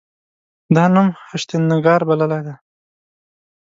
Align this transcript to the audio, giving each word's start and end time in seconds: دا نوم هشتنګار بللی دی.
دا 0.75 0.83
نوم 0.93 1.07
هشتنګار 1.27 2.01
بللی 2.07 2.39
دی. 2.45 2.55